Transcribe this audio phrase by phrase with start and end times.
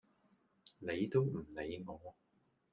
[0.79, 2.15] 理都唔理我